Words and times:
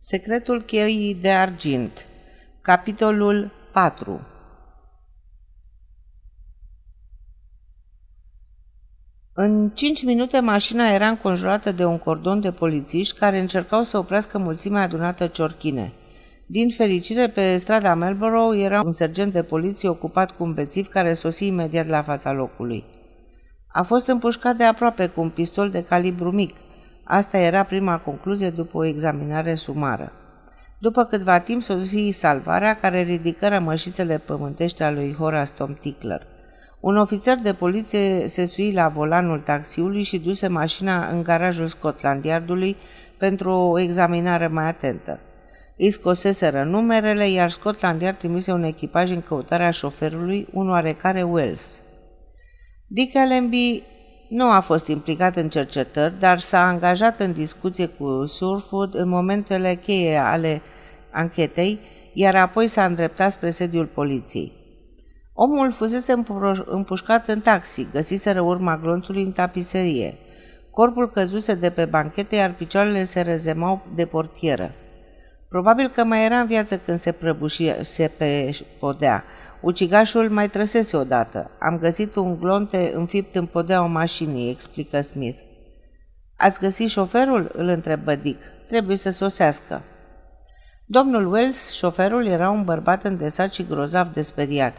Secretul 0.00 0.62
cheii 0.62 1.14
de 1.14 1.30
argint 1.30 2.06
Capitolul 2.60 3.52
4 3.72 4.20
În 9.32 9.70
cinci 9.74 10.04
minute 10.04 10.40
mașina 10.40 10.88
era 10.88 11.08
înconjurată 11.08 11.72
de 11.72 11.84
un 11.84 11.98
cordon 11.98 12.40
de 12.40 12.52
polițiști 12.52 13.18
care 13.18 13.38
încercau 13.38 13.82
să 13.82 13.98
oprească 13.98 14.38
mulțimea 14.38 14.82
adunată 14.82 15.26
ciorchine. 15.26 15.92
Din 16.46 16.70
fericire, 16.70 17.28
pe 17.28 17.56
strada 17.56 17.94
Melborough 17.94 18.60
era 18.60 18.82
un 18.82 18.92
sergent 18.92 19.32
de 19.32 19.42
poliție 19.42 19.88
ocupat 19.88 20.30
cu 20.30 20.42
un 20.42 20.54
bețiv 20.54 20.88
care 20.88 21.12
sosi 21.12 21.46
imediat 21.46 21.86
la 21.86 22.02
fața 22.02 22.32
locului. 22.32 22.84
A 23.68 23.82
fost 23.82 24.06
împușcat 24.06 24.56
de 24.56 24.64
aproape 24.64 25.06
cu 25.06 25.20
un 25.20 25.30
pistol 25.30 25.70
de 25.70 25.84
calibru 25.84 26.32
mic– 26.32 26.56
Asta 27.10 27.38
era 27.38 27.62
prima 27.62 27.98
concluzie 27.98 28.50
după 28.50 28.76
o 28.76 28.84
examinare 28.84 29.54
sumară. 29.54 30.12
După 30.78 31.04
câtva 31.04 31.38
timp 31.38 31.62
sosi 31.62 32.10
salvarea 32.10 32.76
care 32.76 33.02
ridică 33.02 33.48
rămășițele 33.48 34.18
pământești 34.18 34.82
a 34.82 34.90
lui 34.90 35.14
Horace 35.14 35.52
Tom 35.52 35.74
Tickler. 35.74 36.26
Un 36.80 36.96
ofițer 36.96 37.36
de 37.36 37.52
poliție 37.52 38.26
se 38.26 38.46
sui 38.46 38.72
la 38.72 38.88
volanul 38.88 39.40
taxiului 39.40 40.02
și 40.02 40.18
duse 40.18 40.48
mașina 40.48 41.08
în 41.08 41.22
garajul 41.22 41.66
Scotland 41.66 42.24
Yardului 42.24 42.76
pentru 43.18 43.50
o 43.50 43.80
examinare 43.80 44.46
mai 44.46 44.66
atentă. 44.66 45.20
Îi 45.76 45.90
scoseseră 45.90 46.62
numerele, 46.62 47.28
iar 47.28 47.50
Scotland 47.50 48.00
Yard 48.00 48.18
trimise 48.18 48.52
un 48.52 48.62
echipaj 48.62 49.10
în 49.10 49.22
căutarea 49.22 49.70
șoferului, 49.70 50.46
un 50.52 50.70
oarecare 50.70 51.22
Wells. 51.22 51.82
Dick 52.86 53.16
Allenby 53.16 53.82
nu 54.28 54.50
a 54.50 54.60
fost 54.60 54.86
implicat 54.86 55.36
în 55.36 55.48
cercetări, 55.48 56.18
dar 56.18 56.38
s-a 56.38 56.66
angajat 56.66 57.20
în 57.20 57.32
discuție 57.32 57.86
cu 57.86 58.24
Surfood 58.24 58.94
în 58.94 59.08
momentele 59.08 59.74
cheie 59.74 60.16
ale 60.16 60.62
anchetei, 61.10 61.80
iar 62.12 62.34
apoi 62.34 62.66
s-a 62.66 62.84
îndreptat 62.84 63.30
spre 63.30 63.50
sediul 63.50 63.86
poliției. 63.86 64.52
Omul 65.32 65.72
fusese 65.72 66.14
împușcat 66.64 67.28
în 67.28 67.40
taxi, 67.40 67.88
găsiseră 67.92 68.40
urma 68.40 68.78
glonțului 68.82 69.22
în 69.22 69.32
tapiserie. 69.32 70.14
Corpul 70.70 71.10
căzuse 71.10 71.54
de 71.54 71.70
pe 71.70 71.84
banchete, 71.84 72.36
iar 72.36 72.52
picioarele 72.52 73.04
se 73.04 73.20
rezemau 73.20 73.86
de 73.94 74.06
portieră. 74.06 74.74
Probabil 75.48 75.88
că 75.88 76.04
mai 76.04 76.24
era 76.24 76.38
în 76.38 76.46
viață 76.46 76.78
când 76.78 76.98
se 76.98 77.12
prăbușise 77.12 78.12
pe 78.16 78.58
podea, 78.78 79.24
Ucigașul 79.60 80.30
mai 80.30 80.48
trăsese 80.48 80.96
odată. 80.96 81.50
Am 81.60 81.78
găsit 81.78 82.16
un 82.16 82.38
glonte 82.40 82.92
înfipt 82.94 83.34
în 83.34 83.46
podea 83.46 83.82
o 83.82 83.86
mașinii, 83.86 84.50
explică 84.50 85.00
Smith. 85.00 85.38
Ați 86.36 86.60
găsit 86.60 86.88
șoferul? 86.88 87.50
îl 87.54 87.66
întrebă 87.66 88.14
Dick. 88.14 88.42
Trebuie 88.68 88.96
să 88.96 89.10
sosească. 89.10 89.82
Domnul 90.86 91.32
Wells, 91.32 91.70
șoferul, 91.72 92.26
era 92.26 92.50
un 92.50 92.64
bărbat 92.64 93.04
îndesat 93.04 93.52
și 93.52 93.66
grozav 93.66 94.08
de 94.08 94.22
speriat. 94.22 94.76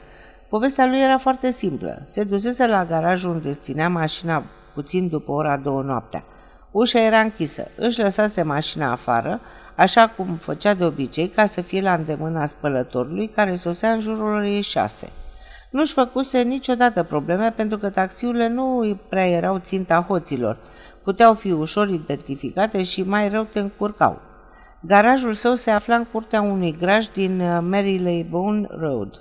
Povestea 0.50 0.86
lui 0.86 1.02
era 1.02 1.18
foarte 1.18 1.52
simplă. 1.52 2.02
Se 2.06 2.24
dusese 2.24 2.68
la 2.68 2.86
garajul 2.86 3.32
unde 3.32 3.54
ținea 3.54 3.90
mașina 3.90 4.44
puțin 4.74 5.08
după 5.08 5.32
ora 5.32 5.58
două 5.58 5.82
noaptea. 5.82 6.24
Ușa 6.72 7.00
era 7.00 7.20
închisă. 7.20 7.68
Își 7.76 8.02
lăsase 8.02 8.44
mașina 8.44 8.92
afară, 8.92 9.42
așa 9.80 10.08
cum 10.08 10.36
făcea 10.42 10.74
de 10.74 10.86
obicei 10.86 11.28
ca 11.28 11.46
să 11.46 11.62
fie 11.62 11.82
la 11.82 11.94
îndemâna 11.94 12.46
spălătorului 12.46 13.28
care 13.28 13.56
sosea 13.56 13.92
în 13.92 14.00
jurul 14.00 14.34
orei 14.34 14.62
șase. 14.62 15.10
Nu-și 15.70 15.94
făcuse 15.94 16.42
niciodată 16.42 17.04
probleme 17.04 17.54
pentru 17.56 17.78
că 17.78 17.90
taxiurile 17.90 18.48
nu 18.48 18.98
prea 19.10 19.28
erau 19.28 19.58
ținta 19.58 20.06
hoților, 20.08 20.58
puteau 21.04 21.34
fi 21.34 21.52
ușor 21.52 21.90
identificate 21.90 22.84
și 22.84 23.04
mai 23.04 23.30
rău 23.30 23.44
te 23.44 23.60
încurcau. 23.60 24.22
Garajul 24.82 25.34
său 25.34 25.56
se 25.56 25.72
afla 25.72 25.96
în 25.96 26.06
curtea 26.12 26.42
unui 26.42 26.76
graj 26.80 27.06
din 27.06 27.40
uh, 27.40 27.60
Marylebone 27.62 28.68
Road. 28.70 29.20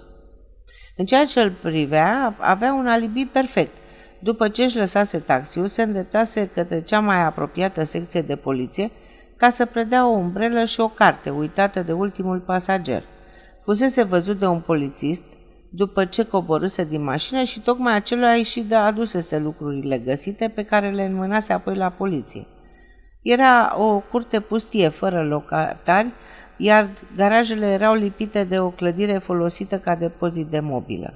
În 0.96 1.04
ceea 1.04 1.24
ce 1.24 1.40
îl 1.40 1.50
privea, 1.50 2.36
avea 2.38 2.72
un 2.72 2.86
alibi 2.86 3.24
perfect. 3.24 3.76
După 4.20 4.48
ce 4.48 4.62
își 4.62 4.76
lăsase 4.76 5.18
taxiul, 5.18 5.66
se 5.66 5.82
îndreptase 5.82 6.50
către 6.54 6.80
cea 6.80 7.00
mai 7.00 7.24
apropiată 7.24 7.84
secție 7.84 8.20
de 8.20 8.36
poliție, 8.36 8.90
ca 9.38 9.48
să 9.48 9.66
predea 9.66 10.06
o 10.06 10.10
umbrelă 10.10 10.64
și 10.64 10.80
o 10.80 10.88
carte 10.88 11.30
uitată 11.30 11.82
de 11.82 11.92
ultimul 11.92 12.38
pasager. 12.38 13.02
Fusese 13.62 14.02
văzut 14.02 14.38
de 14.38 14.46
un 14.46 14.60
polițist 14.60 15.24
după 15.70 16.04
ce 16.04 16.22
coborâse 16.22 16.84
din 16.84 17.02
mașină 17.02 17.42
și 17.42 17.60
tocmai 17.60 17.94
acela 17.94 18.34
și 18.34 18.60
de 18.60 18.74
adusese 18.74 19.38
lucrurile 19.38 19.98
găsite 19.98 20.52
pe 20.54 20.62
care 20.64 20.90
le 20.90 21.04
înmânase 21.04 21.52
apoi 21.52 21.74
la 21.76 21.88
poliție. 21.88 22.46
Era 23.22 23.74
o 23.78 23.98
curte 23.98 24.40
pustie, 24.40 24.88
fără 24.88 25.22
locatari, 25.22 26.08
iar 26.56 26.90
garajele 27.16 27.66
erau 27.66 27.94
lipite 27.94 28.44
de 28.44 28.58
o 28.58 28.70
clădire 28.70 29.18
folosită 29.18 29.78
ca 29.78 29.94
depozit 29.94 30.46
de 30.46 30.60
mobilă. 30.60 31.14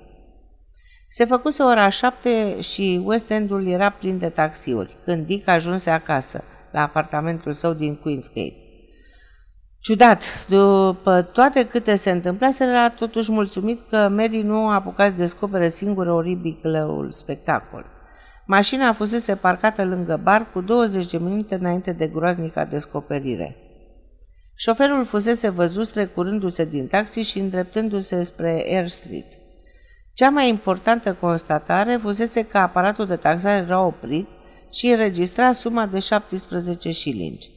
Se 1.08 1.24
făcuse 1.24 1.62
ora 1.62 1.88
șapte 1.88 2.60
și 2.60 3.00
West 3.04 3.30
Endul 3.30 3.66
era 3.66 3.90
plin 3.90 4.18
de 4.18 4.28
taxiuri, 4.28 4.96
când 5.04 5.26
Dick 5.26 5.48
ajunse 5.48 5.90
acasă 5.90 6.44
la 6.72 6.82
apartamentul 6.82 7.52
său 7.52 7.72
din 7.72 7.96
Queensgate. 7.96 8.54
Ciudat, 9.80 10.46
după 10.48 11.22
toate 11.22 11.66
câte 11.66 11.96
se 11.96 12.10
întâmplase, 12.10 12.64
era 12.64 12.90
totuși 12.90 13.32
mulțumit 13.32 13.84
că 13.84 14.08
Mary 14.08 14.42
nu 14.42 14.68
a 14.68 14.74
apucat 14.74 15.08
să 15.08 15.14
descopere 15.16 15.68
singură 15.68 16.12
oribilul 16.12 17.10
spectacol. 17.10 17.84
Mașina 18.46 18.92
fusese 18.92 19.36
parcată 19.36 19.84
lângă 19.84 20.20
bar 20.22 20.46
cu 20.52 20.60
20 20.60 21.10
de 21.10 21.18
minute 21.18 21.54
înainte 21.54 21.92
de 21.92 22.06
groaznica 22.06 22.64
descoperire. 22.64 23.56
Șoferul 24.54 25.04
fusese 25.04 25.48
văzut 25.48 25.86
strecurându-se 25.86 26.64
din 26.64 26.86
taxi 26.86 27.20
și 27.20 27.38
îndreptându-se 27.38 28.22
spre 28.22 28.64
Air 28.68 28.88
Street. 28.88 29.26
Cea 30.14 30.28
mai 30.28 30.48
importantă 30.48 31.14
constatare 31.14 31.96
fusese 32.02 32.46
că 32.46 32.58
aparatul 32.58 33.06
de 33.06 33.16
taxare 33.16 33.64
era 33.64 33.80
oprit 33.80 34.28
și 34.72 34.86
înregistra 34.86 35.52
suma 35.52 35.86
de 35.86 35.98
17 35.98 36.90
șilingi. 36.90 37.50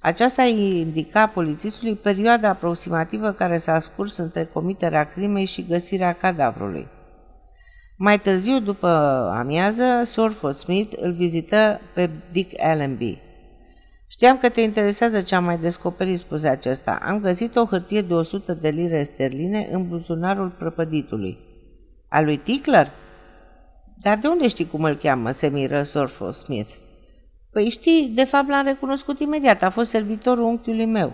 Aceasta 0.00 0.42
îi 0.42 0.80
indica 0.80 1.26
polițistului 1.26 1.94
perioada 1.94 2.48
aproximativă 2.48 3.32
care 3.32 3.56
s-a 3.56 3.78
scurs 3.78 4.16
între 4.16 4.44
comiterea 4.44 5.04
crimei 5.08 5.44
și 5.44 5.66
găsirea 5.68 6.12
cadavrului. 6.12 6.88
Mai 7.96 8.18
târziu, 8.18 8.60
după 8.60 8.88
amiază, 9.34 10.02
Sorford 10.04 10.56
Smith 10.56 10.96
îl 11.00 11.12
vizită 11.12 11.80
pe 11.94 12.10
Dick 12.32 12.64
Allenby. 12.64 13.18
Știam 14.06 14.38
că 14.38 14.48
te 14.48 14.60
interesează 14.60 15.20
ce 15.20 15.34
am 15.34 15.44
mai 15.44 15.58
descoperit, 15.58 16.18
spuse 16.18 16.48
acesta. 16.48 16.98
Am 17.02 17.20
găsit 17.20 17.56
o 17.56 17.64
hârtie 17.64 18.00
de 18.00 18.14
100 18.14 18.54
de 18.54 18.68
lire 18.68 19.02
sterline 19.02 19.68
în 19.70 19.88
buzunarul 19.88 20.48
prăpăditului. 20.48 21.38
A 22.08 22.20
lui 22.20 22.36
Tickler? 22.36 22.90
Dar 24.02 24.18
de 24.18 24.26
unde 24.26 24.48
știi 24.48 24.68
cum 24.68 24.82
îl 24.82 24.94
cheamă?" 24.94 25.30
se 25.30 25.48
miră 25.48 25.82
Sorfo 25.82 26.30
Smith. 26.30 26.70
Păi 27.50 27.68
știi, 27.68 28.12
de 28.14 28.24
fapt 28.24 28.48
l-am 28.48 28.64
recunoscut 28.64 29.20
imediat, 29.20 29.62
a 29.62 29.70
fost 29.70 29.90
servitorul 29.90 30.44
unchiului 30.44 30.84
meu. 30.84 31.12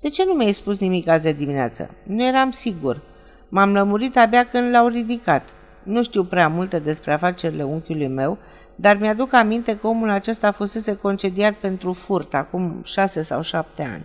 De 0.00 0.08
ce 0.10 0.24
nu 0.24 0.32
mi-ai 0.32 0.52
spus 0.52 0.78
nimic 0.78 1.08
azi 1.08 1.22
de 1.22 1.32
dimineață? 1.32 1.90
Nu 2.02 2.24
eram 2.24 2.50
sigur. 2.50 3.00
M-am 3.48 3.72
lămurit 3.72 4.16
abia 4.16 4.44
când 4.46 4.70
l-au 4.70 4.86
ridicat. 4.86 5.48
Nu 5.82 6.02
știu 6.02 6.24
prea 6.24 6.48
multe 6.48 6.78
despre 6.78 7.12
afacerile 7.12 7.62
unchiului 7.62 8.08
meu, 8.08 8.38
dar 8.74 8.96
mi-aduc 8.96 9.32
aminte 9.32 9.78
că 9.78 9.86
omul 9.86 10.10
acesta 10.10 10.50
fusese 10.50 10.96
concediat 10.96 11.52
pentru 11.54 11.92
furt 11.92 12.34
acum 12.34 12.80
șase 12.84 13.22
sau 13.22 13.42
șapte 13.42 13.82
ani. 13.82 14.04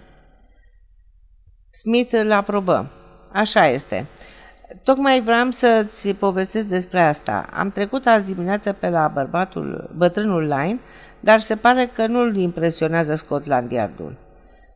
Smith 1.69 2.13
îl 2.13 2.31
aprobă. 2.31 2.91
Așa 3.31 3.67
este. 3.67 4.05
Tocmai 4.84 5.22
vreau 5.22 5.52
să-ți 5.52 6.13
povestesc 6.13 6.68
despre 6.68 7.02
asta. 7.02 7.46
Am 7.53 7.72
trecut 7.72 8.06
azi 8.06 8.25
dimineață 8.25 8.74
pe 8.74 8.90
la 8.90 9.07
bărbatul, 9.07 9.94
bătrânul 9.97 10.41
Line, 10.41 10.80
dar 11.19 11.40
se 11.40 11.56
pare 11.56 11.91
că 11.94 12.07
nu-l 12.07 12.35
impresionează 12.35 13.16
Scotland 13.16 13.72
Yardul. 13.72 14.18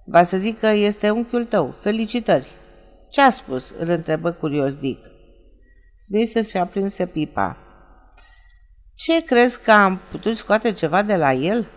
Va 0.05 0.23
să 0.23 0.37
zic 0.37 0.59
că 0.59 0.67
este 0.67 1.09
unchiul 1.09 1.45
tău. 1.45 1.75
Felicitări! 1.81 2.47
Ce 3.09 3.21
a 3.21 3.29
spus?" 3.29 3.73
îl 3.79 3.89
întrebă 3.89 4.31
curios 4.31 4.75
Dick. 4.75 5.05
Smith 5.97 6.47
și-a 6.47 6.65
prins 6.65 6.97
pipa. 7.11 7.57
Ce 8.95 9.23
crezi 9.23 9.63
că 9.63 9.71
am 9.71 9.99
putut 10.11 10.35
scoate 10.35 10.71
ceva 10.71 11.01
de 11.01 11.15
la 11.15 11.33
el?" 11.33 11.67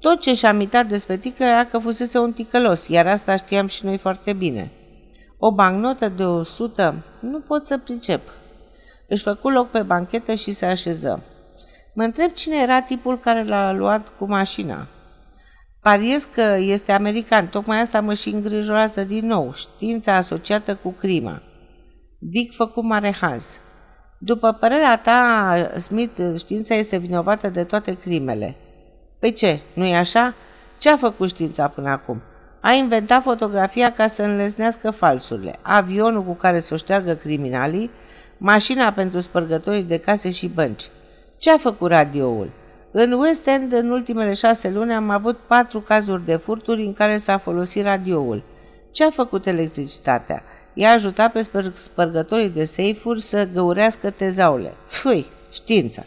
Tot 0.00 0.20
ce 0.20 0.34
și-a 0.34 0.52
mitat 0.52 0.86
despre 0.86 1.16
ticlă 1.16 1.44
era 1.44 1.64
că 1.64 1.78
fusese 1.78 2.18
un 2.18 2.32
ticălos, 2.32 2.88
iar 2.88 3.06
asta 3.06 3.36
știam 3.36 3.66
și 3.66 3.84
noi 3.84 3.98
foarte 3.98 4.32
bine. 4.32 4.70
O 5.38 5.52
bancnotă 5.52 6.08
de 6.08 6.24
o 6.24 6.42
sută? 6.42 7.04
Nu 7.20 7.40
pot 7.40 7.66
să 7.66 7.78
pricep. 7.78 8.20
Își 9.08 9.22
făcu 9.22 9.48
loc 9.48 9.70
pe 9.70 9.82
banchetă 9.82 10.34
și 10.34 10.52
se 10.52 10.66
așeză. 10.66 11.22
Mă 11.94 12.02
întreb 12.02 12.32
cine 12.32 12.56
era 12.62 12.80
tipul 12.80 13.18
care 13.18 13.44
l-a 13.44 13.72
luat 13.72 14.08
cu 14.18 14.24
mașina. 14.24 14.86
Pariez 15.82 16.28
că 16.34 16.56
este 16.58 16.92
american, 16.92 17.48
tocmai 17.48 17.80
asta 17.80 18.00
mă 18.00 18.14
și 18.14 18.28
îngrijorează 18.28 19.04
din 19.04 19.26
nou, 19.26 19.52
știința 19.54 20.14
asociată 20.14 20.74
cu 20.74 20.90
crima. 20.90 21.42
Dick 22.18 22.54
făcu 22.54 22.86
mare 22.86 23.12
haz. 23.20 23.60
După 24.18 24.52
părerea 24.52 24.98
ta, 24.98 25.54
Smith, 25.78 26.20
știința 26.38 26.74
este 26.74 26.98
vinovată 26.98 27.48
de 27.48 27.64
toate 27.64 27.96
crimele. 27.96 28.56
Păi 29.18 29.32
ce, 29.32 29.60
nu-i 29.74 29.94
așa? 29.94 30.34
Ce 30.78 30.90
a 30.90 30.96
făcut 30.96 31.28
știința 31.28 31.68
până 31.68 31.88
acum? 31.88 32.22
A 32.60 32.72
inventat 32.72 33.22
fotografia 33.22 33.92
ca 33.92 34.06
să 34.06 34.22
înlesnească 34.22 34.90
falsurile, 34.90 35.54
avionul 35.62 36.22
cu 36.22 36.32
care 36.32 36.60
să 36.60 36.74
o 36.74 36.76
șteargă 36.76 37.14
criminalii, 37.14 37.90
mașina 38.38 38.92
pentru 38.92 39.20
spărgătorii 39.20 39.82
de 39.82 39.96
case 39.96 40.30
și 40.30 40.48
bănci. 40.48 40.90
Ce 41.38 41.50
a 41.50 41.56
făcut 41.56 41.88
radioul? 41.88 42.50
În 42.90 43.12
West 43.12 43.46
End, 43.46 43.72
în 43.72 43.90
ultimele 43.90 44.34
șase 44.34 44.70
luni, 44.70 44.92
am 44.92 45.10
avut 45.10 45.38
patru 45.46 45.80
cazuri 45.80 46.24
de 46.24 46.36
furturi 46.36 46.82
în 46.82 46.92
care 46.92 47.18
s-a 47.18 47.38
folosit 47.38 47.82
radioul. 47.82 48.42
Ce 48.90 49.04
a 49.04 49.10
făcut 49.10 49.46
electricitatea? 49.46 50.42
I-a 50.74 50.90
ajutat 50.90 51.32
pe 51.32 51.48
spărgătorii 51.72 52.48
de 52.48 52.64
seifuri 52.64 53.22
să 53.22 53.48
găurească 53.52 54.10
tezaule. 54.10 54.72
Fui, 54.86 55.26
știința! 55.52 56.02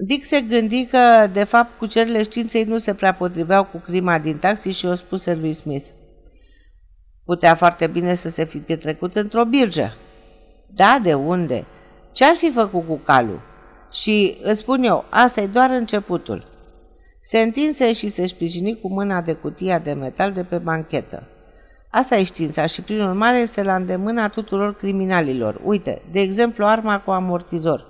Dick 0.00 0.24
se 0.24 0.40
gândi 0.40 0.84
că, 0.84 1.26
de 1.32 1.44
fapt, 1.44 1.78
cucerile 1.78 2.22
științei 2.22 2.64
nu 2.64 2.78
se 2.78 2.94
prea 2.94 3.14
potriveau 3.14 3.64
cu 3.64 3.78
crima 3.78 4.18
din 4.18 4.38
taxi 4.38 4.68
și 4.68 4.86
o 4.86 4.94
spuse 4.94 5.34
lui 5.34 5.52
Smith. 5.52 5.86
Putea 7.24 7.54
foarte 7.54 7.86
bine 7.86 8.14
să 8.14 8.28
se 8.28 8.44
fi 8.44 8.58
petrecut 8.58 9.16
într-o 9.16 9.44
birgă. 9.44 9.94
Da, 10.66 10.98
de 11.02 11.14
unde? 11.14 11.64
Ce-ar 12.12 12.34
fi 12.34 12.50
făcut 12.50 12.86
cu 12.86 12.94
calul? 12.94 13.40
Și 13.92 14.38
îți 14.42 14.60
spun 14.60 14.82
eu, 14.82 15.04
asta 15.08 15.40
e 15.40 15.46
doar 15.46 15.70
începutul. 15.70 16.46
Se 17.20 17.38
întinse 17.38 17.92
și 17.92 18.08
se 18.08 18.26
sprijini 18.26 18.80
cu 18.80 18.88
mâna 18.88 19.20
de 19.20 19.32
cutia 19.32 19.78
de 19.78 19.92
metal 19.92 20.32
de 20.32 20.42
pe 20.42 20.58
banchetă. 20.58 21.28
Asta 21.90 22.16
e 22.16 22.24
știința 22.24 22.66
și 22.66 22.82
prin 22.82 23.00
urmare 23.00 23.38
este 23.38 23.62
la 23.62 23.74
îndemâna 23.74 24.28
tuturor 24.28 24.76
criminalilor. 24.76 25.60
Uite, 25.64 26.02
de 26.10 26.20
exemplu, 26.20 26.64
arma 26.64 27.00
cu 27.00 27.10
amortizor. 27.10 27.86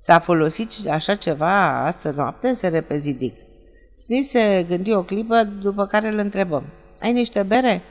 S-a 0.00 0.18
folosit 0.18 0.70
așa 0.90 1.14
ceva 1.14 1.84
astă 1.84 2.10
noapte? 2.10 2.54
Se 2.54 2.68
repezi 2.68 3.12
Dick. 3.12 3.36
Smith 3.94 4.26
se 4.28 4.64
gândi 4.68 4.92
o 4.92 5.02
clipă, 5.02 5.42
după 5.42 5.86
care 5.86 6.08
îl 6.08 6.18
întrebăm. 6.18 6.64
Ai 7.00 7.12
niște 7.12 7.42
bere? 7.42 7.82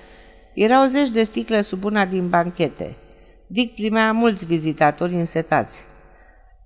Erau 0.53 0.85
zeci 0.85 1.09
de 1.09 1.23
sticle 1.23 1.61
sub 1.61 1.83
una 1.83 2.05
din 2.05 2.29
banchete. 2.29 2.95
Dick 3.47 3.75
primea 3.75 4.11
mulți 4.11 4.45
vizitatori 4.45 5.13
însetați. 5.13 5.83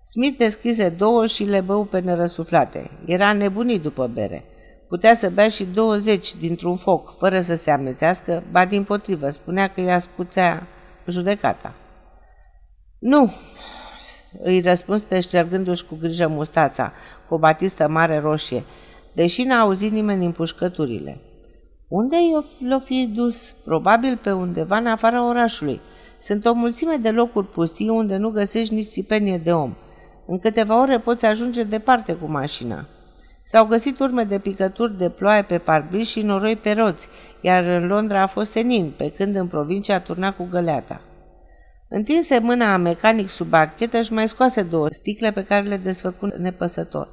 Smith 0.04 0.38
deschise 0.38 0.90
două 0.90 1.26
și 1.26 1.44
le 1.44 1.62
bău 1.62 1.84
pe 1.84 2.00
nerăsuflate. 2.00 2.90
Era 3.06 3.34
nebunit 3.34 3.82
după 3.82 4.08
bere. 4.08 4.44
Putea 4.88 5.14
să 5.14 5.30
bea 5.30 5.50
și 5.50 5.66
20 5.66 6.36
dintr-un 6.36 6.76
foc, 6.76 7.18
fără 7.18 7.42
să 7.42 7.56
se 7.56 7.72
amețească, 7.72 8.44
ba 8.52 8.66
din 8.66 8.84
potrivă, 8.84 9.30
spunea 9.30 9.68
că 9.68 9.82
i-a 9.82 10.00
scuțea 10.00 10.68
judecata. 11.08 11.74
Nu, 13.00 13.32
îi 14.44 14.62
răspunse 14.62 15.20
ștergându-și 15.20 15.86
cu 15.86 15.98
grijă 16.02 16.28
mustața, 16.28 16.92
cu 17.28 17.34
o 17.34 17.38
batistă 17.38 17.88
mare 17.88 18.20
roșie, 18.20 18.64
deși 19.14 19.44
n-a 19.44 19.60
auzit 19.60 19.92
nimeni 19.92 20.26
împușcăturile. 20.26 21.22
Unde 21.88 22.16
i-o 22.70 22.80
fi 22.80 23.10
dus? 23.16 23.52
Probabil 23.52 24.20
pe 24.24 24.32
undeva 24.32 24.78
în 24.78 24.88
afara 24.88 25.28
orașului. 25.28 25.82
Sunt 26.18 26.46
o 26.46 26.54
mulțime 26.54 26.96
de 26.96 27.10
locuri 27.10 27.48
pustii 27.48 27.90
unde 27.90 28.18
nu 28.18 28.30
găsești 28.30 28.74
nici 28.74 28.88
țipenie 28.88 29.38
de 29.38 29.54
om. 29.54 29.74
În 30.26 30.40
câteva 30.40 30.82
ore 30.82 31.00
poți 31.00 31.26
ajunge 31.26 31.64
departe 31.64 32.14
cu 32.14 32.32
mașina. 32.32 32.86
S-au 33.44 33.66
găsit 33.66 34.00
urme 34.00 34.24
de 34.24 34.40
picături 34.40 34.98
de 34.98 35.10
ploaie 35.10 35.42
pe 35.42 35.58
parbriz 35.58 36.08
și 36.08 36.22
noroi 36.22 36.56
pe 36.56 36.72
roți, 36.72 37.08
iar 37.42 37.64
în 37.64 37.88
Londra 37.88 38.22
a 38.22 38.28
fost 38.28 38.52
senin, 38.52 38.94
pe 38.98 39.12
când 39.12 39.36
în 39.36 39.48
provincie 39.48 39.94
a 39.94 40.02
turnat 40.02 40.36
cu 40.36 40.48
găleata. 40.52 41.02
Întinse 41.94 42.40
mâna 42.40 42.74
a 42.74 42.78
mecanic 42.78 43.30
sub 43.30 43.48
bachetă 43.48 44.02
și 44.02 44.14
mai 44.14 44.28
scoase 44.28 44.62
două 44.62 44.88
sticle 44.92 45.32
pe 45.32 45.44
care 45.44 45.68
le 45.68 45.78
desfăcu 45.78 46.26
nepăsător. 46.38 47.10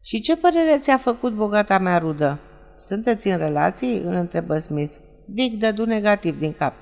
Și 0.00 0.20
ce 0.20 0.36
părere 0.36 0.78
ți-a 0.80 0.96
făcut 0.96 1.32
bogata 1.32 1.78
mea 1.78 1.98
rudă? 1.98 2.38
Sunteți 2.78 3.28
în 3.28 3.36
relații?" 3.36 4.02
îl 4.04 4.14
întrebă 4.14 4.58
Smith. 4.58 4.92
Dick 5.26 5.58
dădu 5.58 5.84
negativ 5.84 6.38
din 6.38 6.52
cap. 6.52 6.74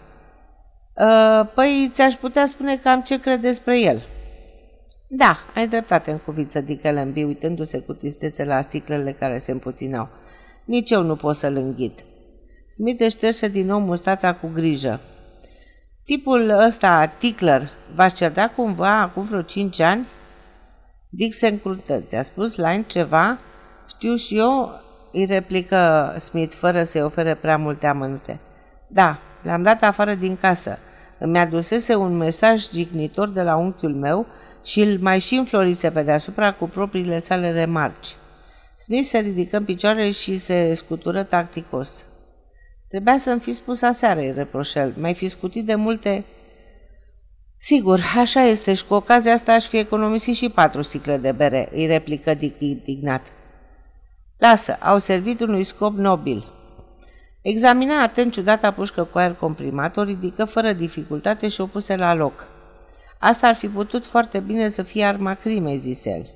Ă, 0.98 1.44
păi, 1.54 1.90
ți-aș 1.92 2.14
putea 2.14 2.46
spune 2.46 2.76
cam 2.76 3.00
ce 3.00 3.20
crede 3.20 3.46
despre 3.46 3.80
el." 3.80 4.02
Da, 5.08 5.36
ai 5.54 5.68
dreptate 5.68 6.10
în 6.10 6.18
cuviță, 6.18 6.60
Dick 6.60 6.82
Lemby, 6.82 7.22
uitându-se 7.22 7.78
cu 7.78 7.92
tristețe 7.92 8.44
la 8.44 8.60
sticlele 8.60 9.12
care 9.12 9.38
se 9.38 9.52
împuținau. 9.52 10.08
Nici 10.64 10.90
eu 10.90 11.02
nu 11.02 11.16
pot 11.16 11.36
să-l 11.36 11.56
înghit. 11.56 12.04
Smith 12.68 13.04
își 13.04 13.16
șterse 13.16 13.48
din 13.48 13.66
nou 13.66 13.78
mustața 13.80 14.34
cu 14.34 14.50
grijă. 14.54 15.00
Tipul 16.10 16.48
ăsta, 16.48 17.06
Tickler, 17.18 17.70
v-a 17.94 18.08
cerdat 18.08 18.54
cumva 18.54 19.00
acum 19.00 19.22
vreo 19.22 19.42
cinci 19.42 19.80
ani? 19.80 20.06
Dick 21.08 21.34
se 21.34 21.48
încrută. 21.48 22.00
Ți-a 22.00 22.22
spus 22.22 22.56
Line 22.56 22.84
ceva? 22.86 23.38
Știu 23.88 24.14
și 24.14 24.38
eu, 24.38 24.80
îi 25.12 25.24
replică 25.24 26.14
Smith 26.18 26.54
fără 26.54 26.82
să-i 26.82 27.02
ofere 27.02 27.34
prea 27.34 27.56
multe 27.56 27.86
amănute. 27.86 28.40
Da, 28.88 29.18
l-am 29.42 29.62
dat 29.62 29.82
afară 29.82 30.14
din 30.14 30.36
casă. 30.36 30.78
Îmi 31.18 31.38
adusese 31.38 31.94
un 31.94 32.16
mesaj 32.16 32.70
jignitor 32.70 33.28
de 33.28 33.42
la 33.42 33.56
unchiul 33.56 33.94
meu 33.94 34.26
și 34.64 34.80
îl 34.80 34.98
mai 35.00 35.20
și 35.20 35.34
înflorise 35.34 35.90
pe 35.90 36.02
deasupra 36.02 36.52
cu 36.52 36.68
propriile 36.68 37.18
sale 37.18 37.50
remarci. 37.50 38.16
Smith 38.76 39.06
se 39.06 39.18
ridică 39.18 39.56
în 39.56 39.64
picioare 39.64 40.10
și 40.10 40.38
se 40.38 40.74
scutură 40.74 41.22
tacticos. 41.22 42.04
Trebuia 42.90 43.18
să-mi 43.18 43.40
fi 43.40 43.52
spus 43.52 43.82
aseară, 43.82 44.20
îi 44.20 44.32
reproșel. 44.32 44.94
Mai 44.96 45.14
fi 45.14 45.28
scutit 45.28 45.66
de 45.66 45.74
multe... 45.74 46.24
Sigur, 47.56 48.00
așa 48.18 48.42
este 48.42 48.74
și 48.74 48.86
cu 48.86 48.94
ocazia 48.94 49.32
asta 49.32 49.52
aș 49.52 49.66
fi 49.66 49.76
economisit 49.76 50.34
și 50.34 50.48
patru 50.48 50.82
sticle 50.82 51.16
de 51.16 51.32
bere, 51.32 51.68
îi 51.72 51.86
replică 51.86 52.34
Dick 52.34 52.60
indignat. 52.60 53.26
Lasă, 54.38 54.76
au 54.80 54.98
servit 54.98 55.40
unui 55.40 55.62
scop 55.62 55.96
nobil. 55.96 56.52
Examina 57.42 58.02
atent 58.02 58.32
ciudata 58.32 58.70
pușcă 58.70 59.04
cu 59.04 59.18
aer 59.18 59.34
comprimat, 59.34 59.96
o 59.96 60.02
ridică 60.02 60.44
fără 60.44 60.72
dificultate 60.72 61.48
și 61.48 61.60
o 61.60 61.66
puse 61.66 61.96
la 61.96 62.14
loc. 62.14 62.48
Asta 63.18 63.46
ar 63.46 63.54
fi 63.54 63.68
putut 63.68 64.06
foarte 64.06 64.40
bine 64.40 64.68
să 64.68 64.82
fie 64.82 65.04
arma 65.04 65.34
crimei, 65.34 65.76
zise 65.76 66.10
el. 66.10 66.30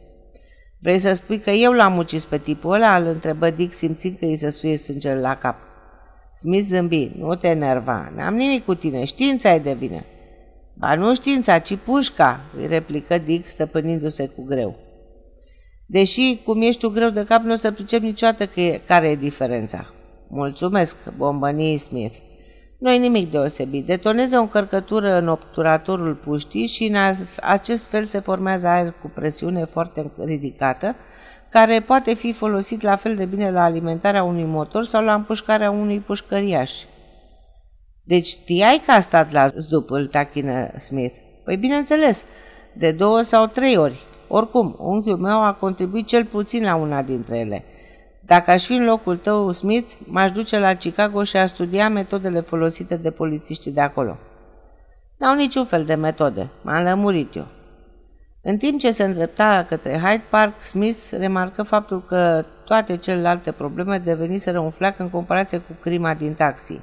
Vrei 0.80 0.98
să 0.98 1.14
spui 1.14 1.38
că 1.38 1.50
eu 1.50 1.72
l-am 1.72 1.96
ucis 1.96 2.24
pe 2.24 2.38
tipul 2.38 2.72
ăla? 2.72 2.96
Îl 2.96 3.06
întrebă 3.06 3.50
Dick 3.50 3.72
simțind 3.72 4.18
că 4.18 4.24
îi 4.24 4.36
se 4.36 4.50
suie 4.50 4.76
sângele 4.76 5.20
la 5.20 5.36
cap. 5.36 5.72
Smith 6.34 6.66
zâmbi, 6.66 7.10
nu 7.19 7.34
te 7.34 7.48
enerva, 7.48 8.12
n-am 8.16 8.34
nimic 8.34 8.64
cu 8.64 8.75
tine, 8.75 9.04
știința 9.04 9.54
e 9.54 9.58
de 9.58 9.75
vină. 9.75 10.00
Ba 10.75 10.94
nu 10.94 11.14
știința, 11.14 11.58
ci 11.58 11.76
pușca, 11.84 12.40
îi 12.56 12.66
replică 12.66 13.19
Dick, 13.19 13.48
stăpânindu-se 13.48 14.26
cu 14.26 14.44
greu. 14.44 14.76
Deși, 15.86 16.40
cum 16.44 16.62
ești 16.62 16.81
tu 16.81 16.88
greu 16.88 17.08
de 17.08 17.25
cap, 17.25 17.42
nu 17.42 17.52
o 17.52 17.56
să 17.56 17.72
pricep 17.72 18.02
niciodată 18.02 18.46
că 18.46 18.60
e, 18.60 18.81
care 18.86 19.08
e 19.08 19.14
diferența. 19.14 19.86
Mulțumesc, 20.28 20.96
bombănii 21.16 21.76
Smith. 21.76 22.14
nu 22.78 22.90
e 22.90 22.98
nimic 22.98 23.31
deosebit. 23.31 23.86
Detoneze 23.86 24.36
o 24.36 24.41
încărcătură 24.41 25.19
în 25.19 25.29
obturatorul 25.29 26.14
puștii 26.14 26.67
și 26.67 26.84
în 26.84 26.96
acest 27.43 27.86
fel 27.86 28.05
se 28.05 28.20
formează 28.20 28.67
aer 28.67 28.94
cu 29.03 29.10
presiune 29.14 29.64
foarte 29.64 30.12
ridicată, 30.19 30.94
care 31.55 31.81
poate 31.81 32.15
fi 32.15 32.32
folosit 32.32 32.82
la 32.82 32.96
fel 32.96 33.17
de 33.17 33.25
bine 33.25 33.51
la 33.51 33.63
alimentarea 33.63 34.23
unui 34.23 34.44
motor 34.44 34.84
sau 34.84 35.05
la 35.05 35.15
împușcarea 35.15 35.70
unui 35.70 36.01
pușcăriaș. 36.01 36.73
Deci 38.03 38.27
știai 38.27 38.82
că 38.87 38.93
a 38.93 39.01
stat 39.01 39.32
la 39.32 39.46
zdup, 39.46 39.91
îl 39.91 40.06
tachină 40.06 40.70
Smith. 40.79 41.15
Păi 41.44 41.56
bineînțeles, 41.56 42.25
de 42.73 42.93
două 42.93 43.23
sau 43.23 43.46
trei 43.46 43.77
ori. 43.77 44.03
Oricum, 44.29 44.77
unchiul 44.79 45.17
meu 45.17 45.43
a 45.43 45.53
contribuit 45.53 46.06
cel 46.06 46.25
puțin 46.25 46.65
la 46.65 46.75
una 46.75 47.03
dintre 47.03 47.39
ele. 47.39 47.65
Dacă 48.20 48.51
aș 48.51 48.65
fi 48.65 48.73
în 48.73 48.84
locul 48.84 49.17
tău, 49.17 49.53
Smith, 49.53 49.93
m-aș 50.06 50.31
duce 50.31 50.58
la 50.58 50.75
Chicago 50.75 51.25
și 51.25 51.37
a 51.37 51.46
studia 51.46 51.89
metodele 51.89 52.41
folosite 52.41 52.96
de 52.96 53.11
polițiștii 53.11 53.73
de 53.73 53.81
acolo. 53.81 54.17
N-au 55.17 55.34
niciun 55.34 55.65
fel 55.65 55.84
de 55.84 55.94
metode, 55.94 56.51
m-am 56.63 56.82
lămurit 56.82 57.34
eu. 57.34 57.46
În 58.46 58.56
timp 58.56 58.79
ce 58.79 58.93
se 58.93 59.05
îndrepta 59.05 59.67
către 59.69 59.93
Hyde 59.93 60.22
Park, 60.31 60.63
Smith 60.63 60.98
remarcă 61.19 61.63
faptul 61.63 62.03
că 62.03 62.44
toate 62.65 62.96
celelalte 62.96 63.53
probleme 63.53 63.98
deveniseră 63.98 64.58
un 64.58 64.70
flac 64.70 64.98
în 64.98 65.10
comparație 65.10 65.58
cu 65.58 65.72
crima 65.81 66.15
din 66.15 66.34
taxi. 66.34 66.81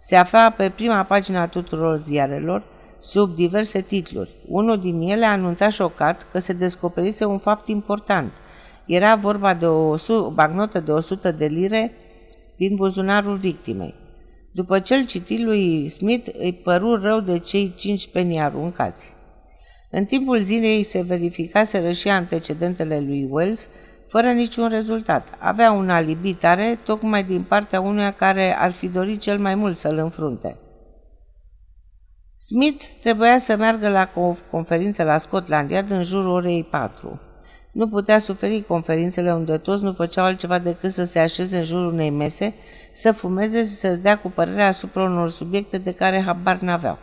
Se 0.00 0.16
afla 0.16 0.50
pe 0.50 0.70
prima 0.70 1.02
pagină 1.02 1.38
a 1.38 1.46
tuturor 1.46 2.00
ziarelor, 2.00 2.62
sub 2.98 3.34
diverse 3.34 3.80
titluri. 3.80 4.34
Unul 4.48 4.78
din 4.78 5.00
ele 5.00 5.24
anunța 5.24 5.68
șocat 5.68 6.26
că 6.32 6.38
se 6.38 6.52
descoperise 6.52 7.24
un 7.24 7.38
fapt 7.38 7.68
important. 7.68 8.32
Era 8.86 9.14
vorba 9.14 9.54
de 9.54 9.66
o, 9.66 9.94
o 10.08 10.30
bagnotă 10.30 10.80
de 10.80 10.92
100 10.92 11.30
de 11.32 11.46
lire 11.46 11.92
din 12.56 12.76
buzunarul 12.76 13.36
victimei. 13.36 13.94
După 14.52 14.78
ce 14.78 14.94
îl 14.94 15.04
citi 15.04 15.42
lui 15.42 15.88
Smith, 15.88 16.28
îi 16.38 16.52
păru 16.52 17.00
rău 17.02 17.20
de 17.20 17.38
cei 17.38 17.74
cinci 17.76 18.08
penii 18.08 18.40
aruncați. 18.40 19.13
În 19.96 20.04
timpul 20.04 20.42
zilei 20.42 20.82
se 20.82 21.02
verificaseră 21.02 21.92
și 21.92 22.08
antecedentele 22.08 23.00
lui 23.00 23.28
Wells, 23.30 23.68
fără 24.08 24.30
niciun 24.30 24.68
rezultat. 24.68 25.28
Avea 25.38 25.72
un 25.72 25.90
alibi 25.90 26.34
tare, 26.34 26.78
tocmai 26.84 27.24
din 27.24 27.42
partea 27.42 27.80
unuia 27.80 28.12
care 28.12 28.56
ar 28.58 28.72
fi 28.72 28.88
dorit 28.88 29.20
cel 29.20 29.38
mai 29.38 29.54
mult 29.54 29.76
să-l 29.76 29.98
înfrunte. 29.98 30.58
Smith 32.36 32.84
trebuia 33.00 33.38
să 33.38 33.56
meargă 33.56 33.88
la 33.88 34.10
o 34.14 34.34
conferință 34.50 35.02
la 35.02 35.18
Scotland 35.18 35.70
Yard 35.70 35.90
în 35.90 36.02
jurul 36.02 36.30
orei 36.30 36.64
4. 36.64 37.20
Nu 37.72 37.88
putea 37.88 38.18
suferi 38.18 38.62
conferințele 38.62 39.32
unde 39.32 39.58
toți 39.58 39.82
nu 39.82 39.92
făceau 39.92 40.24
altceva 40.24 40.58
decât 40.58 40.92
să 40.92 41.04
se 41.04 41.18
așeze 41.18 41.58
în 41.58 41.64
jurul 41.64 41.92
unei 41.92 42.10
mese, 42.10 42.54
să 42.92 43.12
fumeze 43.12 43.58
și 43.58 43.72
să-ți 43.72 44.00
dea 44.00 44.18
cu 44.18 44.30
părerea 44.30 44.66
asupra 44.66 45.02
unor 45.02 45.30
subiecte 45.30 45.78
de 45.78 45.92
care 45.92 46.20
habar 46.20 46.58
n-aveau. 46.58 46.98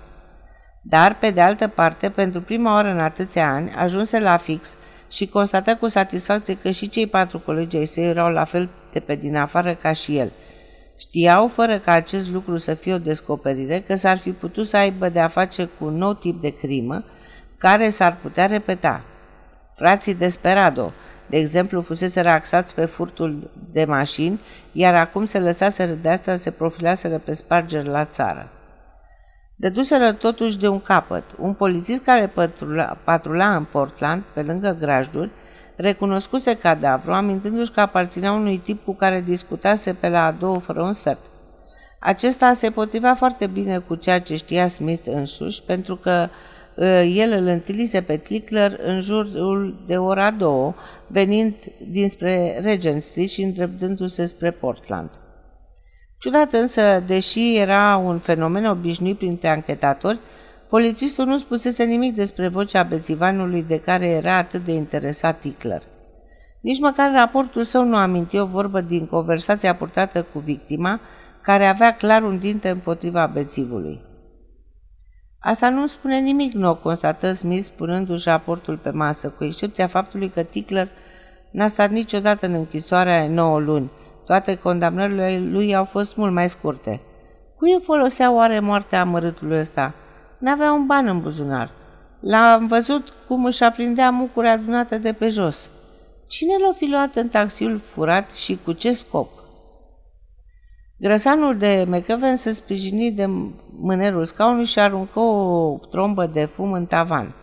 Dar, 0.82 1.18
pe 1.18 1.30
de 1.30 1.42
altă 1.42 1.68
parte, 1.68 2.10
pentru 2.10 2.42
prima 2.42 2.74
oară 2.74 2.90
în 2.90 3.00
atâția 3.00 3.52
ani, 3.54 3.72
ajunse 3.76 4.20
la 4.20 4.38
fix 4.38 4.76
și 5.12 5.28
constată 5.28 5.76
cu 5.76 5.88
satisfacție 5.88 6.58
că 6.58 6.70
și 6.70 6.90
cei 6.90 7.08
patru 7.08 7.40
colegi 7.40 7.78
ai 7.78 7.86
săi 7.86 8.08
erau 8.08 8.32
la 8.32 8.44
fel 8.44 8.70
de 8.92 9.00
pe 9.00 9.16
din 9.16 9.36
afară 9.36 9.76
ca 9.76 9.94
și 9.94 10.18
el. 10.18 10.32
Știau, 10.98 11.48
fără 11.48 11.80
ca 11.80 11.92
acest 11.92 12.28
lucru 12.28 12.58
să 12.58 12.74
fie 12.74 12.94
o 12.94 12.98
descoperire, 12.98 13.80
că 13.80 13.96
s-ar 13.96 14.18
fi 14.18 14.32
putut 14.32 14.68
să 14.68 14.78
aibă 14.78 15.10
de 15.10 15.20
a 15.20 15.28
face 15.28 15.66
cu 15.66 15.86
un 15.86 15.96
nou 15.96 16.14
tip 16.14 16.42
de 16.42 16.56
crimă, 16.56 17.04
care 17.58 17.90
s-ar 17.90 18.18
putea 18.22 18.46
repeta. 18.46 19.04
Frații 19.76 20.14
Desperado, 20.14 20.94
de 21.28 21.38
exemplu, 21.38 21.82
fusese 21.82 22.22
raxați 22.22 22.74
pe 22.74 22.86
furtul 22.86 23.52
de 23.72 23.86
mașini, 23.86 24.40
iar 24.72 24.96
acum 24.96 25.26
se 25.26 25.40
lăsaseră 25.40 25.92
de 25.92 26.10
asta 26.10 26.36
se 26.36 26.52
profilaseră 26.52 27.18
pe 27.18 27.34
spargeri 27.34 27.88
la 27.88 28.06
țară. 28.06 28.50
Dăduseră 29.62 30.12
totuși 30.12 30.58
de 30.58 30.68
un 30.68 30.80
capăt. 30.80 31.24
Un 31.40 31.54
polițist 31.54 32.04
care 32.04 32.28
patrula, 32.28 32.98
patrula 33.04 33.56
în 33.56 33.64
Portland, 33.64 34.24
pe 34.34 34.42
lângă 34.42 34.78
grajduri, 34.80 35.30
recunoscuse 35.76 36.56
cadavru, 36.56 37.14
amintindu-și 37.14 37.72
că 37.72 37.82
aparținea 37.82 38.32
unui 38.32 38.58
tip 38.58 38.84
cu 38.86 38.94
care 38.94 39.24
discutase 39.28 39.94
pe 39.94 40.10
la 40.10 40.26
a 40.26 40.32
două 40.32 40.60
fără 40.60 40.82
un 40.82 40.94
sfert. 40.94 41.20
Acesta 42.00 42.54
se 42.54 42.70
potrivea 42.70 43.16
foarte 43.16 43.48
bine 43.48 43.78
cu 43.78 43.96
ceea 43.96 44.20
ce 44.22 44.36
știa 44.36 44.68
Smith 44.68 45.08
însuși, 45.12 45.64
pentru 45.64 45.96
că 45.96 46.30
uh, 46.76 47.12
el 47.16 47.32
îl 47.40 47.48
întâlnise 47.48 48.02
pe 48.02 48.18
Clickler 48.18 48.80
în 48.84 49.02
jurul 49.02 49.84
de 49.88 49.98
ora 49.98 50.32
două, 50.32 50.74
venind 51.08 51.54
dinspre 51.90 52.60
Regent 52.62 53.02
Street 53.02 53.30
și 53.30 53.42
îndreptându-se 53.42 54.26
spre 54.26 54.52
Portland. 54.52 55.10
Ciudat 56.22 56.54
însă, 56.54 57.04
deși 57.06 57.58
era 57.58 57.98
un 57.98 58.20
fenomen 58.20 58.66
obișnuit 58.66 59.18
printre 59.18 59.48
anchetatori, 59.48 60.20
polițistul 60.70 61.26
nu 61.26 61.38
spusese 61.38 61.84
nimic 61.84 62.16
despre 62.16 62.48
vocea 62.48 62.84
bețivanului 62.84 63.64
de 63.64 63.80
care 63.80 64.06
era 64.06 64.36
atât 64.38 64.66
de 64.66 64.72
interesat 64.72 65.40
Tickler. 65.40 65.82
Nici 66.60 66.80
măcar 66.80 67.12
raportul 67.12 67.64
său 67.64 67.84
nu 67.84 67.96
aminti 67.96 68.38
o 68.38 68.46
vorbă 68.46 68.82
din 68.82 69.06
conversația 69.06 69.76
purtată 69.76 70.26
cu 70.34 70.40
victima, 70.40 71.00
care 71.42 71.66
avea 71.66 71.96
clar 71.96 72.24
un 72.24 72.40
dinte 72.40 72.70
împotriva 72.70 73.26
bețivului. 73.26 74.02
Asta 75.40 75.70
nu 75.70 75.88
spune 75.88 76.20
nimic 76.20 76.54
nou, 76.54 76.76
constată 76.76 77.34
Smith, 77.34 77.68
punându-și 77.76 78.30
raportul 78.30 78.78
pe 78.78 78.90
masă, 78.90 79.30
cu 79.30 79.44
excepția 79.44 79.88
faptului 79.88 80.30
că 80.30 80.44
Tickler 80.44 80.88
n-a 81.52 81.68
stat 81.68 81.90
niciodată 81.90 82.46
în 82.46 82.54
închisoarea 82.54 83.28
9 83.28 83.60
luni, 83.60 83.92
toate 84.32 84.56
condamnările 84.56 85.40
lui 85.40 85.76
au 85.76 85.84
fost 85.84 86.16
mult 86.16 86.34
mai 86.34 86.50
scurte. 86.50 87.02
Cui 87.58 87.72
îi 87.72 87.82
folosea 87.84 88.32
oare 88.32 88.60
moartea 88.60 89.02
amărâtului 89.02 89.60
ăsta? 89.60 89.94
N-avea 90.40 90.72
un 90.72 90.86
ban 90.86 91.08
în 91.08 91.22
buzunar. 91.22 91.72
L-am 92.20 92.68
văzut 92.68 93.14
cum 93.28 93.46
își 93.46 93.64
aprindea 93.64 94.10
mucuri 94.10 94.48
adunate 94.48 94.98
de 94.98 95.14
pe 95.14 95.30
jos. 95.30 95.70
Cine 96.28 96.54
l-a 96.66 96.74
fi 96.74 96.90
luat 96.90 97.16
în 97.16 97.28
taxiul 97.28 97.78
furat 97.78 98.32
și 98.32 98.60
cu 98.64 98.72
ce 98.72 98.94
scop? 98.94 99.30
Grăsanul 100.98 101.58
de 101.58 101.86
McEwen 101.88 102.36
se 102.36 102.52
sprijini 102.52 103.12
de 103.12 103.26
mânerul 103.80 104.26
scaunului 104.26 104.66
și 104.66 104.80
aruncă 104.80 105.20
o 105.20 105.78
trombă 105.90 106.26
de 106.26 106.46
fum 106.46 106.72
în 106.72 106.86
tavan. 106.86 107.34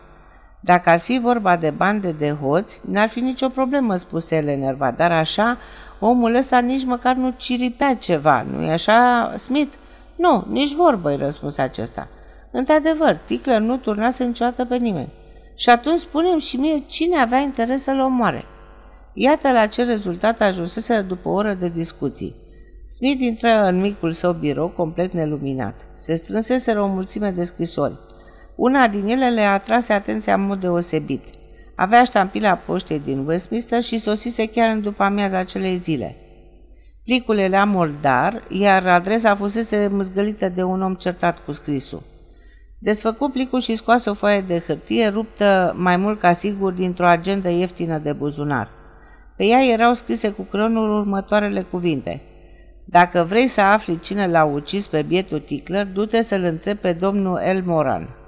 Dacă 0.61 0.89
ar 0.89 0.99
fi 0.99 1.19
vorba 1.19 1.55
de 1.55 1.69
bande 1.69 2.11
de 2.11 2.31
hoți, 2.31 2.81
n-ar 2.85 3.07
fi 3.07 3.19
nicio 3.19 3.49
problemă, 3.49 3.95
spuse 3.95 4.35
el 4.35 4.47
enervat, 4.47 4.95
dar 4.95 5.11
așa 5.11 5.57
omul 5.99 6.35
ăsta 6.35 6.59
nici 6.59 6.85
măcar 6.85 7.15
nu 7.15 7.33
ciripea 7.37 7.95
ceva, 7.95 8.45
nu-i 8.51 8.69
așa, 8.69 9.33
Smith? 9.37 9.73
Nu, 10.15 10.45
nici 10.49 10.73
vorbă, 10.73 11.09
îi 11.09 11.15
răspuns 11.17 11.57
acesta. 11.57 12.07
Într-adevăr, 12.51 13.19
Ticler 13.25 13.61
nu 13.61 13.77
turnase 13.77 14.23
niciodată 14.23 14.65
pe 14.65 14.75
nimeni. 14.75 15.09
Și 15.55 15.69
atunci 15.69 15.99
spunem 15.99 16.39
și 16.39 16.57
mie 16.57 16.83
cine 16.87 17.17
avea 17.17 17.39
interes 17.39 17.83
să-l 17.83 17.99
omoare. 17.99 18.43
Iată 19.13 19.51
la 19.51 19.65
ce 19.65 19.83
rezultat 19.83 20.41
ajunsese 20.41 21.01
după 21.01 21.29
o 21.29 21.31
oră 21.31 21.53
de 21.53 21.69
discuții. 21.69 22.35
Smith 22.87 23.21
intră 23.21 23.63
în 23.63 23.79
micul 23.79 24.11
său 24.11 24.31
birou, 24.31 24.67
complet 24.67 25.13
neluminat. 25.13 25.87
Se 25.93 26.15
strânseseră 26.15 26.81
o 26.81 26.87
mulțime 26.87 27.31
de 27.31 27.43
scrisori. 27.43 27.95
Una 28.55 28.87
din 28.87 29.07
ele 29.07 29.29
le 29.29 29.41
atrase 29.41 29.93
atenția 29.93 30.33
în 30.33 30.45
mod 30.45 30.59
deosebit– 30.59 31.23
avea 31.79 32.03
ștampila 32.03 32.55
poștei 32.55 32.99
din 32.99 33.27
Westminster 33.27 33.83
și 33.83 33.97
sosise 33.97 34.45
chiar 34.45 34.69
în 34.73 34.81
după 34.81 35.03
amiaza 35.03 35.37
acelei 35.37 35.75
zile. 35.75 36.15
Plicul 37.03 37.37
era 37.37 37.63
moldar, 37.63 38.43
iar 38.49 38.87
adresa 38.87 39.35
fusese 39.35 39.89
măzgălită 39.91 40.49
de 40.49 40.63
un 40.63 40.81
om 40.81 40.93
certat 40.93 41.37
cu 41.45 41.51
scrisul. 41.51 42.01
Desfăcu 42.79 43.29
plicul 43.29 43.59
și 43.59 43.75
scoase 43.75 44.09
o 44.09 44.13
foaie 44.13 44.41
de 44.41 44.63
hârtie 44.67 45.07
ruptă 45.07 45.75
mai 45.77 45.97
mult 45.97 46.19
ca 46.19 46.33
sigur 46.33 46.73
dintr-o 46.73 47.07
agendă 47.07 47.49
ieftină 47.49 47.97
de 47.97 48.13
buzunar. 48.13 48.69
Pe 49.37 49.45
ea 49.45 49.65
erau 49.65 49.93
scrise 49.93 50.29
cu 50.29 50.41
cronul 50.41 50.99
următoarele 50.99 51.61
cuvinte. 51.61 52.21
Dacă 52.85 53.25
vrei 53.29 53.47
să 53.47 53.61
afli 53.61 53.99
cine 53.99 54.27
l-a 54.27 54.43
ucis 54.43 54.87
pe 54.87 55.01
bietul 55.01 55.39
Tickler, 55.39 55.85
du-te 55.85 56.21
să-l 56.21 56.43
întrebi 56.43 56.79
pe 56.79 56.93
domnul 56.93 57.41
El 57.45 57.63
Moran. 57.65 58.18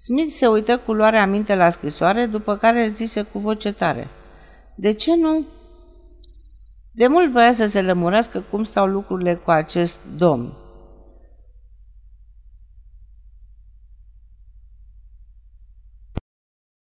Smith 0.00 0.30
se 0.30 0.46
uită 0.46 0.78
cu 0.78 0.92
luarea 0.92 1.26
minte 1.26 1.54
la 1.54 1.70
scrisoare, 1.70 2.26
după 2.26 2.56
care 2.56 2.88
zise 2.88 3.22
cu 3.22 3.38
voce 3.38 3.72
tare. 3.72 4.08
De 4.76 4.92
ce 4.92 5.16
nu? 5.16 5.44
De 6.92 7.06
mult 7.06 7.30
voia 7.30 7.52
să 7.52 7.66
se 7.66 7.82
lămurească 7.82 8.44
cum 8.50 8.64
stau 8.64 8.86
lucrurile 8.86 9.34
cu 9.34 9.50
acest 9.50 9.96
domn. 10.16 10.52